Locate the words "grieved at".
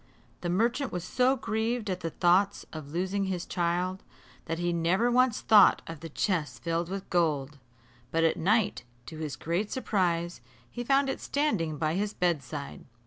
1.35-1.99